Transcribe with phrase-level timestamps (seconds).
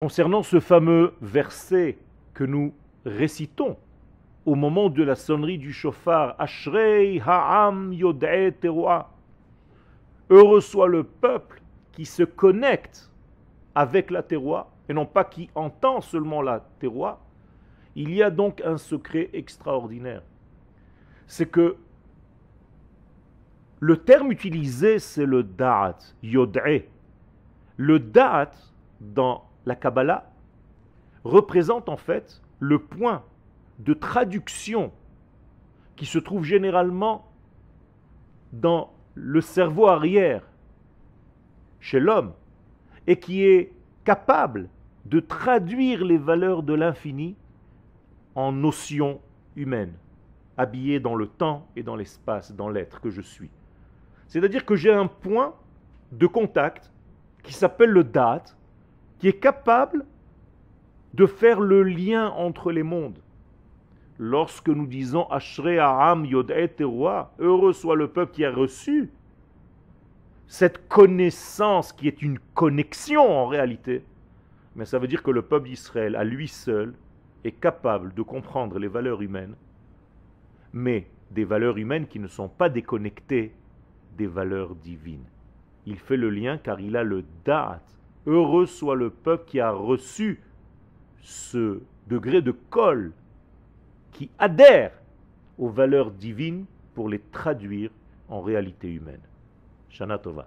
[0.00, 1.98] Concernant ce fameux verset
[2.32, 2.72] que nous
[3.04, 3.76] récitons
[4.46, 9.10] au moment de la sonnerie du chauffard, Ashrei Ha'am Yod'e Teroa.
[10.30, 13.10] Heureux soit le peuple qui se connecte
[13.74, 17.18] avec la terroir et non pas qui entend seulement la terroir.
[17.96, 20.22] Il y a donc un secret extraordinaire.
[21.26, 21.74] C'est que
[23.80, 26.84] le terme utilisé, c'est le da'at, yod'e.
[27.76, 28.52] Le da'at,
[29.00, 30.30] dans la Kabbalah,
[31.24, 33.22] représente en fait le point
[33.78, 34.90] de traduction
[35.94, 37.26] qui se trouve généralement
[38.52, 40.42] dans le cerveau arrière
[41.80, 42.32] chez l'homme
[43.06, 43.72] et qui est
[44.04, 44.68] capable
[45.04, 47.36] de traduire les valeurs de l'infini
[48.34, 49.20] en notions
[49.54, 49.94] humaines,
[50.56, 53.50] habillées dans le temps et dans l'espace, dans l'être que je suis.
[54.28, 55.54] C'est-à-dire que j'ai un point
[56.12, 56.90] de contact
[57.42, 58.56] qui s'appelle le date,
[59.18, 60.04] qui est capable
[61.14, 63.18] de faire le lien entre les mondes.
[64.18, 66.52] Lorsque nous disons Ashre Aram Yod
[67.38, 69.10] heureux soit le peuple qui a reçu
[70.48, 74.02] cette connaissance qui est une connexion en réalité,
[74.74, 76.94] mais ça veut dire que le peuple d'Israël, à lui seul,
[77.44, 79.54] est capable de comprendre les valeurs humaines,
[80.72, 83.52] mais des valeurs humaines qui ne sont pas déconnectées
[84.16, 85.24] des valeurs divines.
[85.86, 87.82] Il fait le lien car il a le da'at.
[88.28, 90.42] Heureux soit le peuple qui a reçu
[91.22, 93.12] ce degré de col,
[94.12, 94.92] qui adhère
[95.56, 97.90] aux valeurs divines pour les traduire
[98.28, 99.22] en réalité humaine.
[99.88, 100.46] Shana Tova.